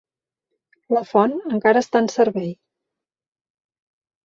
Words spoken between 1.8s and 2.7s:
està en servei.